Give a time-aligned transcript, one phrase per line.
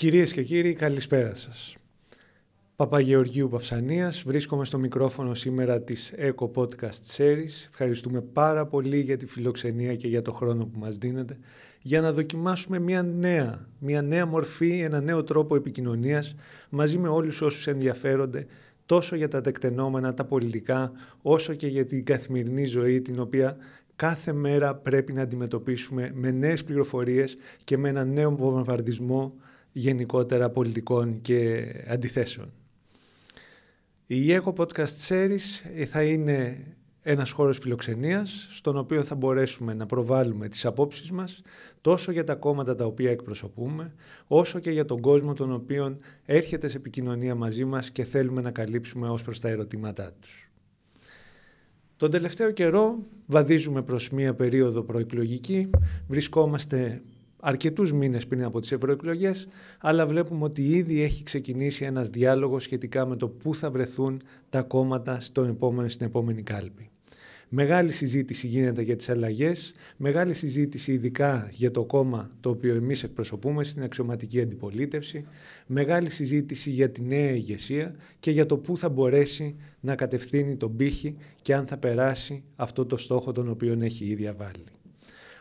[0.00, 1.76] Κυρίες και κύριοι, καλησπέρα σας.
[2.76, 7.68] Παπαγεωργίου Παυσανίας, βρίσκομαι στο μικρόφωνο σήμερα της Eco Podcast Series.
[7.68, 11.38] Ευχαριστούμε πάρα πολύ για τη φιλοξενία και για το χρόνο που μας δίνετε
[11.82, 16.34] για να δοκιμάσουμε μια νέα, μια νέα μορφή, ένα νέο τρόπο επικοινωνίας
[16.70, 18.46] μαζί με όλους όσους ενδιαφέρονται
[18.86, 20.92] τόσο για τα τεκτενόμενα, τα πολιτικά,
[21.22, 23.56] όσο και για την καθημερινή ζωή την οποία
[23.96, 29.34] κάθε μέρα πρέπει να αντιμετωπίσουμε με νέες πληροφορίες και με ένα νέο βομβαρδισμό
[29.72, 32.52] γενικότερα πολιτικών και αντιθέσεων.
[34.06, 35.38] Η Eco Podcast Series
[35.86, 36.66] θα είναι
[37.02, 41.42] ένας χώρος φιλοξενίας στον οποίο θα μπορέσουμε να προβάλλουμε τις απόψεις μας
[41.80, 43.94] τόσο για τα κόμματα τα οποία εκπροσωπούμε
[44.26, 48.50] όσο και για τον κόσμο τον οποίο έρχεται σε επικοινωνία μαζί μας και θέλουμε να
[48.50, 50.50] καλύψουμε ως προς τα ερωτήματά τους.
[51.96, 55.70] Τον τελευταίο καιρό βαδίζουμε προς μία περίοδο προεκλογική,
[56.08, 57.02] βρισκόμαστε
[57.40, 63.06] αρκετούς μήνες πριν από τις ευρωεκλογές, αλλά βλέπουμε ότι ήδη έχει ξεκινήσει ένας διάλογος σχετικά
[63.06, 66.90] με το πού θα βρεθούν τα κόμματα στον επόμενο, στην επόμενη κάλπη.
[67.52, 73.02] Μεγάλη συζήτηση γίνεται για τις αλλαγές, μεγάλη συζήτηση ειδικά για το κόμμα το οποίο εμείς
[73.02, 75.26] εκπροσωπούμε στην αξιωματική αντιπολίτευση,
[75.66, 80.76] μεγάλη συζήτηση για τη νέα ηγεσία και για το πού θα μπορέσει να κατευθύνει τον
[80.76, 84.64] πύχη και αν θα περάσει αυτό το στόχο τον οποίο έχει ήδη βάλει.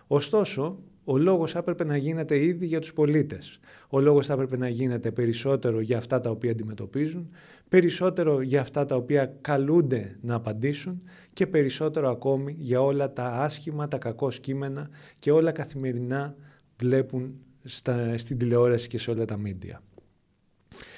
[0.08, 0.80] Ωστόσο,
[1.12, 3.60] ο λόγος θα έπρεπε να γίνεται ήδη για τους πολίτες.
[3.90, 7.30] Ο λόγος θα έπρεπε να γίνεται περισσότερο για αυτά τα οποία αντιμετωπίζουν,
[7.70, 11.02] περισσότερο για αυτά τα οποία καλούνται να απαντήσουν
[11.34, 16.36] και περισσότερο ακόμη για όλα τα άσχημα, τα κακό κείμενα και όλα καθημερινά
[16.80, 19.82] βλέπουν στα, στην τηλεόραση και σε όλα τα μίντια.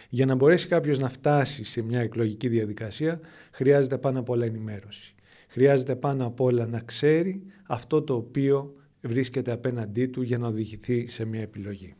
[0.09, 3.19] Για να μπορέσει κάποιος να φτάσει σε μια εκλογική διαδικασία
[3.51, 5.15] χρειάζεται πάνω απ' όλα ενημέρωση.
[5.47, 11.07] Χρειάζεται πάνω απ' όλα να ξέρει αυτό το οποίο βρίσκεται απέναντί του για να οδηγηθεί
[11.07, 11.95] σε μια επιλογή.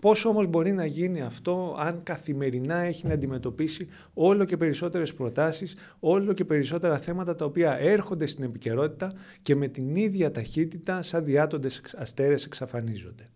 [0.00, 5.74] Πώς όμως μπορεί να γίνει αυτό αν καθημερινά έχει να αντιμετωπίσει όλο και περισσότερες προτάσεις,
[6.00, 11.24] όλο και περισσότερα θέματα τα οποία έρχονται στην επικαιρότητα και με την ίδια ταχύτητα σαν
[11.24, 13.30] διάτοντες αστέρες εξαφανίζονται.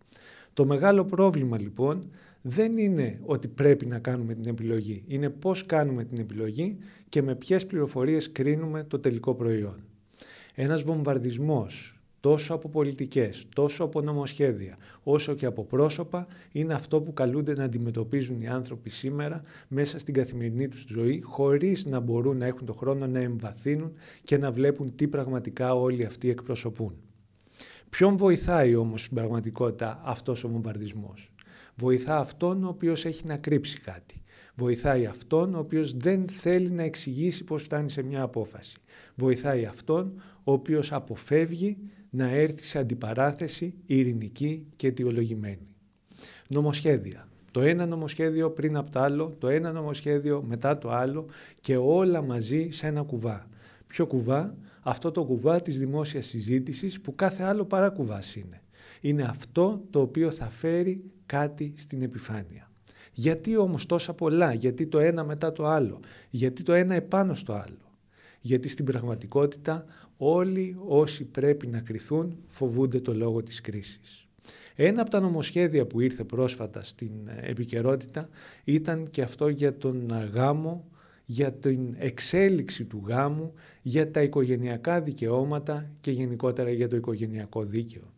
[0.52, 2.10] Το μεγάλο πρόβλημα λοιπόν
[2.42, 6.76] δεν είναι ότι πρέπει να κάνουμε την επιλογή, είναι πώς κάνουμε την επιλογή
[7.08, 9.84] και με ποιες πληροφορίες κρίνουμε το τελικό προϊόν.
[10.54, 17.12] Ένας βομβαρδισμός τόσο από πολιτικές, τόσο από νομοσχέδια, όσο και από πρόσωπα, είναι αυτό που
[17.12, 22.46] καλούνται να αντιμετωπίζουν οι άνθρωποι σήμερα μέσα στην καθημερινή τους ζωή, χωρίς να μπορούν να
[22.46, 23.92] έχουν το χρόνο να εμβαθύνουν
[24.24, 26.96] και να βλέπουν τι πραγματικά όλοι αυτοί εκπροσωπούν.
[27.90, 31.32] Ποιον βοηθάει όμως στην πραγματικότητα αυτός ο βομβαρδισμός;
[31.76, 34.22] Βοηθά αυτόν ο οποίος έχει να κρύψει κάτι.
[34.54, 38.76] Βοηθάει αυτόν ο οποίος δεν θέλει να εξηγήσει πώς φτάνει σε μια απόφαση.
[39.14, 41.76] Βοηθάει αυτόν ο οποίος αποφεύγει
[42.14, 45.68] να έρθει σε αντιπαράθεση ειρηνική και αιτιολογημένη.
[46.48, 47.28] Νομοσχέδια.
[47.50, 51.26] Το ένα νομοσχέδιο πριν από το άλλο, το ένα νομοσχέδιο μετά το άλλο
[51.60, 53.48] και όλα μαζί σε ένα κουβά.
[53.86, 58.62] Ποιο κουβά; Αυτό το κουβά της δημόσιας συζήτησης που κάθε άλλο παρά κουβάς είναι.
[59.00, 62.70] Είναι αυτό το οποίο θα φέρει κάτι στην επιφάνεια.
[63.12, 67.52] Γιατί όμως τόσα πολλά, γιατί το ένα μετά το άλλο, γιατί το ένα επάνω στο
[67.52, 67.93] άλλο;
[68.46, 69.84] Γιατί στην πραγματικότητα
[70.16, 74.26] όλοι όσοι πρέπει να κριθούν φοβούνται το λόγο της κρίσης.
[74.74, 77.10] Ένα από τα νομοσχέδια που ήρθε πρόσφατα στην
[77.40, 78.28] επικαιρότητα
[78.64, 80.88] ήταν και αυτό για τον γάμο,
[81.24, 88.12] για την εξέλιξη του γάμου, για τα οικογενειακά δικαιώματα και γενικότερα για το οικογενειακό δίκαιο.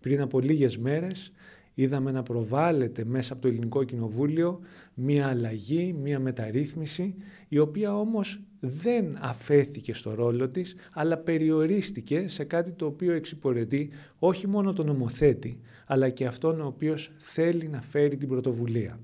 [0.00, 1.32] Πριν από λίγες μέρες
[1.74, 4.60] είδαμε να προβάλλεται μέσα από το Ελληνικό Κοινοβούλιο
[4.94, 7.14] μία αλλαγή, μία μεταρρύθμιση,
[7.48, 13.90] η οποία όμως δεν αφέθηκε στο ρόλο της, αλλά περιορίστηκε σε κάτι το οποίο εξυπηρετεί
[14.18, 19.00] όχι μόνο τον νομοθέτη, αλλά και αυτόν ο οποίος θέλει να φέρει την πρωτοβουλία.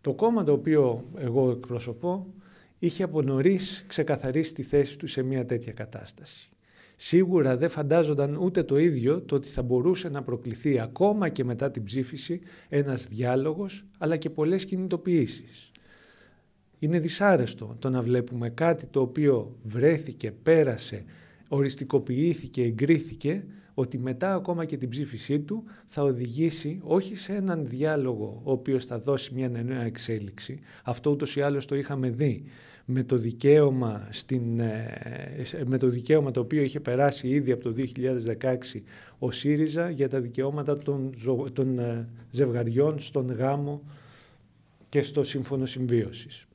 [0.00, 2.34] Το κόμμα το οποίο εγώ εκπροσωπώ
[2.78, 6.50] είχε από νωρίς ξεκαθαρίσει τη θέση του σε μια τέτοια κατάσταση.
[6.96, 11.70] Σίγουρα δεν φαντάζονταν ούτε το ίδιο το ότι θα μπορούσε να προκληθεί ακόμα και μετά
[11.70, 15.69] την ψήφιση ένας διάλογος αλλά και πολλές κινητοποιήσεις.
[16.82, 21.04] Είναι δυσάρεστο το να βλέπουμε κάτι το οποίο βρέθηκε, πέρασε,
[21.48, 23.44] οριστικοποιήθηκε, εγκρίθηκε
[23.74, 28.84] ότι μετά ακόμα και την ψήφισή του θα οδηγήσει όχι σε έναν διάλογο ο οποίος
[28.84, 32.44] θα δώσει μια νέα εξέλιξη, αυτό ούτως ή άλλως το είχαμε δει,
[32.84, 35.34] με το δικαίωμα, στην, ε,
[35.64, 38.82] με το δικαίωμα το οποίο είχε περάσει ήδη από το 2016
[39.18, 41.14] ο ΣΥΡΙΖΑ για τα δικαιώματα των,
[41.52, 43.82] των ε, ζευγαριών στον γάμο
[44.88, 46.48] και στο σύμφωνο συμβίωσης.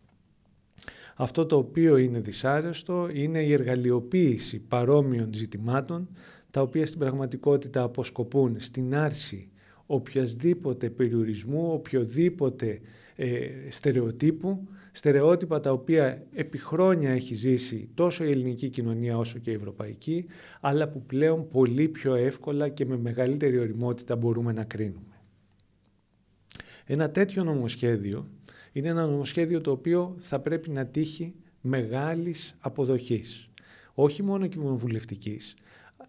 [1.17, 6.09] Αυτό το οποίο είναι δυσάρεστο είναι η εργαλειοποίηση παρόμοιων ζητημάτων
[6.49, 9.49] τα οποία στην πραγματικότητα αποσκοπούν στην άρση
[9.85, 12.79] οποιασδήποτε περιορισμού, οποιοδήποτε
[13.15, 19.51] ε, στερεοτύπου, στερεότυπα τα οποία επί χρόνια έχει ζήσει τόσο η ελληνική κοινωνία όσο και
[19.51, 20.25] η ευρωπαϊκή,
[20.61, 25.21] αλλά που πλέον πολύ πιο εύκολα και με μεγαλύτερη οριμότητα μπορούμε να κρίνουμε.
[26.85, 28.29] Ένα τέτοιο νομοσχέδιο
[28.75, 33.49] είναι ένα νομοσχέδιο το οποίο θα πρέπει να τύχει μεγάλης αποδοχής.
[33.93, 35.55] Όχι μόνο κοινοβουλευτικής,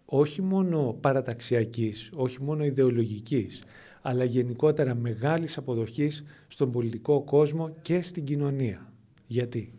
[0.05, 3.63] όχι μόνο παραταξιακής, όχι μόνο ιδεολογικής,
[4.03, 8.93] αλλά γενικότερα μεγάλης αποδοχής στον πολιτικό κόσμο και στην κοινωνία.
[9.27, 9.73] Γιατί;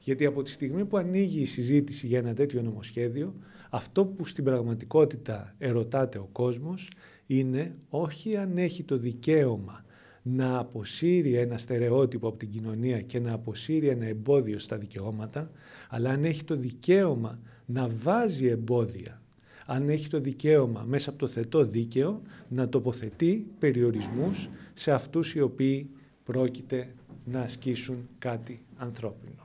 [0.00, 3.34] Γιατί από τη στιγμή που ανοίγει η συζήτηση για ένα τέτοιο νομοσχέδιο,
[3.70, 6.90] αυτό που στην πραγματικότητα ερωτάται ο κόσμος
[7.26, 9.84] είναι όχι αν έχει το δικαίωμα
[10.22, 15.50] να αποσύρει ένα στερεότυπο από την κοινωνία και να αποσύρει ένα εμπόδιο στα δικαιώματα,
[15.88, 19.22] αλλά αν έχει το δικαίωμα να βάζει εμπόδια
[19.66, 25.40] αν έχει το δικαίωμα μέσα από το θετό δίκαιο να τοποθετεί περιορισμούς σε αυτούς οι
[25.40, 25.90] οποίοι
[26.24, 26.94] πρόκειται
[27.24, 29.41] να ασκήσουν κάτι ανθρώπινο.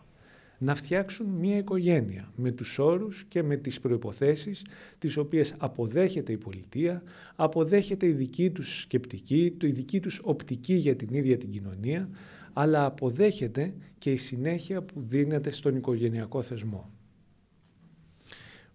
[0.59, 4.61] Να φτιάξουν μία οικογένεια με τους όρους και με τις προϋποθέσεις
[4.97, 7.03] τις οποίες αποδέχεται η πολιτεία,
[7.35, 12.09] αποδέχεται η δική τους σκεπτική, η δική τους οπτική για την ίδια την κοινωνία,
[12.53, 16.91] αλλά αποδέχεται και η συνέχεια που δίνεται στον οικογενειακό θεσμό.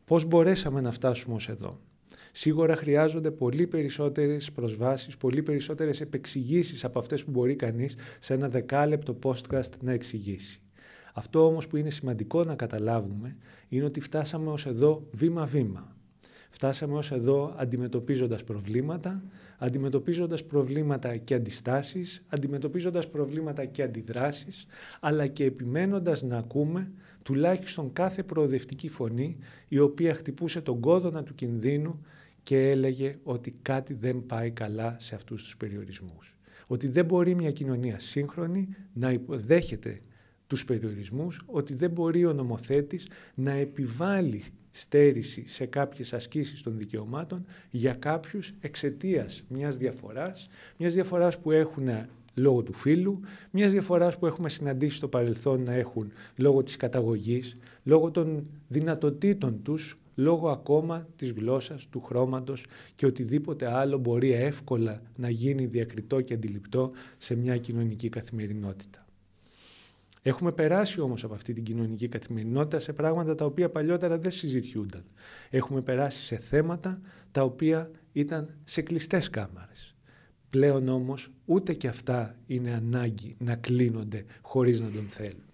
[0.05, 1.81] Πώς μπορέσαμε να φτάσουμε ως εδώ;
[2.33, 8.49] Σίγουρα χρειάζονται πολύ περισσότερες προσβάσεις, πολύ περισσότερες επεξηγήσεις από αυτές που μπορεί κανείς σε ένα
[8.49, 10.61] δεκάλεπτο podcast να εξηγήσει.
[11.13, 13.37] Αυτό όμως που είναι σημαντικό να καταλάβουμε
[13.69, 15.97] είναι ότι φτάσαμε ως εδώ βήμα-βήμα.
[16.51, 19.23] Φτάσαμε ως εδώ αντιμετωπίζοντας προβλήματα,
[19.59, 24.67] αντιμετωπίζοντας προβλήματα και αντιστάσεις, αντιμετωπίζοντας προβλήματα και αντιδράσεις,
[25.01, 26.91] αλλά και επιμένοντας να ακούμε
[27.23, 29.37] τουλάχιστον κάθε προοδευτική φωνή
[29.69, 32.01] η οποία χτυπούσε τον κόδωνα του κινδύνου
[32.43, 36.37] και έλεγε ότι κάτι δεν πάει καλά σε αυτούς τους περιορισμούς.
[36.67, 40.01] Ότι δεν μπορεί μια κοινωνία σύγχρονη να υποδέχεται
[40.53, 47.45] τους περιορισμούς, ότι δεν μπορεί ο νομοθέτης να επιβάλλει στέρηση σε κάποιες ασκήσεις των δικαιωμάτων
[47.71, 51.89] για κάποιους εξαιτίας μιας διαφοράς, μιας διαφοράς που έχουν
[52.35, 53.21] λόγω του φύλου,
[53.51, 59.63] μιας διαφοράς που έχουμε συναντήσει στο παρελθόν να έχουν λόγω της καταγωγής, λόγω των δυνατοτήτων
[59.63, 62.65] τους, λόγω ακόμα της γλώσσας, του χρώματος
[62.95, 69.07] και οτιδήποτε άλλο μπορεί εύκολα να γίνει διακριτό και αντιληπτό σε μια κοινωνική καθημερινότητα.
[70.23, 75.05] Έχουμε περάσει όμως από αυτή την κοινωνική καθημερινότητα σε πράγματα τα οποία παλιότερα δεν συζητιούνταν.
[75.51, 77.01] Έχουμε περάσει σε θέματα
[77.33, 79.95] τα οποία ήταν σε κλειστές κάμαρες.
[80.51, 85.45] Πλέον όμως ούτε και αυτά είναι ανάγκη να κλείνονται χωρίς να τον θέλουν.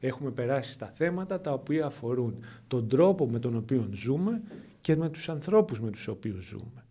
[0.00, 4.42] Έχουμε περάσει στα θέματα τα οποία αφορούν τον τρόπο με τον οποίο ζούμε
[4.80, 6.84] και με τους ανθρώπους με τους οποίους ζούμε.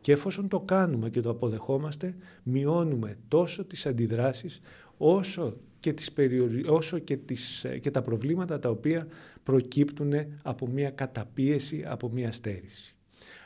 [0.00, 4.60] Και εφόσον το κάνουμε και το αποδεχόμαστε, μειώνουμε τόσο τις αντιδράσεις
[4.96, 6.12] όσο και, τις
[6.66, 9.06] όσο και, τις, και τα προβλήματα τα οποία
[9.42, 10.12] προκύπτουν
[10.42, 12.94] από μια καταπίεση, από μια στέρηση.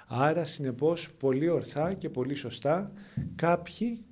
[0.06, 2.92] Άρα, συνεπώς, πολύ ορθά και πολύ σωστά,
[3.36, 4.04] κάποιοι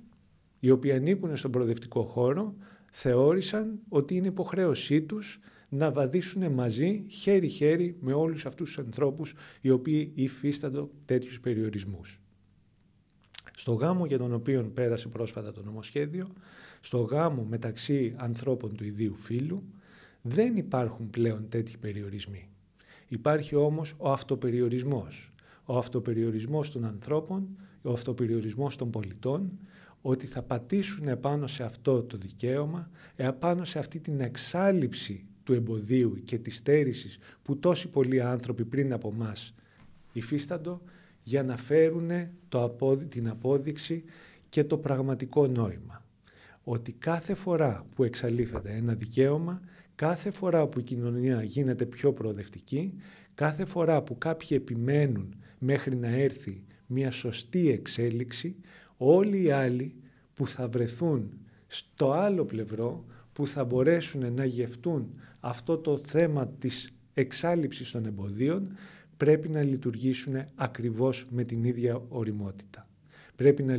[0.59, 2.55] οι οποίοι ανήκουν στον προοδευτικό χώρο
[2.91, 5.39] θεώρησαν ότι είναι υποχρέωσή τους
[5.69, 12.21] να βαδίσουν μαζί, χέρι-χέρι, με όλους αυτούς τους ανθρώπους οι οποίοι υφίστανται τέτοιους περιορισμούς.
[13.55, 16.27] Στο γάμο για τον οποίο πέρασε πρόσφατα το νομοσχέδιο,
[16.81, 19.63] στο γάμο μεταξύ ανθρώπων του ιδίου φύλου,
[20.21, 22.49] δεν υπάρχουν πλέον τέτοιοι περιορισμοί.
[23.07, 25.31] Υπάρχει όμως ο αυτοπεριορισμός.
[25.65, 27.47] Ο αυτοπεριορισμός των ανθρώπων,
[27.81, 29.59] ο αυτοπεριορισμός των πολιτών,
[30.01, 36.21] ότι θα πατήσουν επάνω σε αυτό το δικαίωμα, επάνω σε αυτή την εξάλληψη του εμποδίου
[36.23, 39.53] και της στέρησης που τόσοι πολλοί άνθρωποι πριν από μας
[40.11, 40.81] υφίσταντο
[41.29, 42.09] για να φέρουν
[42.49, 42.75] το
[43.09, 44.03] την απόδειξη
[44.49, 46.05] και το πραγματικό νόημα.
[46.63, 49.61] Ότι κάθε φορά που εξαλείφεται ένα δικαίωμα,
[49.95, 52.93] κάθε φορά που η κοινωνία γίνεται πιο προοδευτική,
[53.35, 58.55] κάθε φορά που κάποιοι επιμένουν μέχρι να έρθει μια σωστή εξέλιξη,
[58.97, 59.95] όλοι οι άλλοι
[60.33, 66.93] που θα βρεθούν στο άλλο πλευρό, που θα μπορέσουν να γευτούν αυτό το θέμα της
[67.13, 68.71] εξάλληψης των εμποδίων,
[69.19, 72.87] πρέπει να λειτουργήσουν ακριβώς με την ίδια οριμότητα.
[73.35, 73.77] Πρέπει να,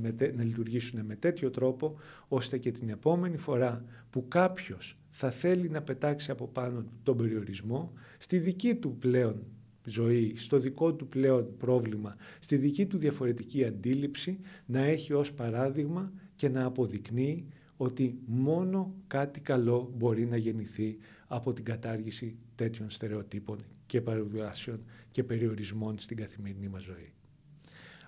[0.00, 1.96] με, να λειτουργήσουν με τέτοιο τρόπο,
[2.28, 7.92] ώστε και την επόμενη φορά που κάποιος θα θέλει να πετάξει από πάνω τον περιορισμό,
[8.18, 9.42] στη δική του πλέον
[9.84, 16.12] ζωή, στο δικό του πλέον πρόβλημα, στη δική του διαφορετική αντίληψη, να έχει ως παράδειγμα
[16.36, 17.46] και να αποδεικνύει
[17.80, 25.24] ότι μόνο κάτι καλό μπορεί να γεννηθεί από την κατάργηση τέτοιων στερεοτύπων και παρεμβάσεων και
[25.24, 27.12] περιορισμών στην καθημερινή μας ζωή.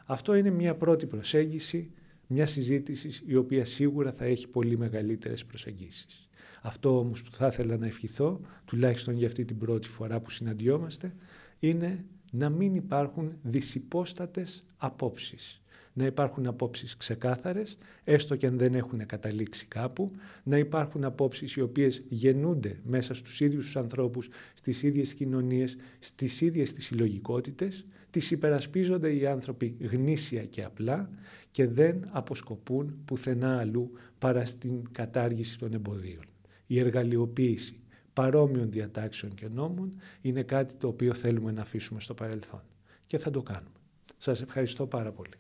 [0.05, 1.91] Αυτό είναι μια πρώτη προσέγγιση,
[2.27, 6.29] μια συζήτηση η οποία σίγουρα θα έχει πολύ μεγαλύτερες προσεγγίσεις.
[6.63, 11.15] Αυτό όμως που θα ήθελα να ευχηθώ, τουλάχιστον για αυτή την πρώτη φορά που συναντιόμαστε,
[11.59, 15.63] είναι να μην υπάρχουν δυσυπόστατες απόψεις.
[15.93, 20.11] Να υπάρχουν απόψεις ξεκάθαρες, έστω και αν δεν έχουν καταλήξει κάπου,
[20.43, 26.41] να υπάρχουν απόψεις οι οποίες γεννούνται μέσα στους ίδιους τους ανθρώπους, στις ίδιες κοινωνίες, στις
[26.41, 31.11] ίδιες τις συλλογικότητες, τις υπερασπίζονται οι άνθρωποι γνήσια και απλά
[31.51, 36.25] και δεν αποσκοπούν πουθενά αλλού παρά στην κατάργηση των εμποδίων.
[36.67, 37.81] Η εργαλειοποίηση
[38.21, 42.63] παρόμοιων διατάξεων και νόμων είναι κάτι το οποίο θέλουμε να αφήσουμε στο παρελθόν.
[43.07, 43.75] Και θα το κάνουμε.
[44.17, 45.37] Σας ευχαριστώ πάρα πολύ.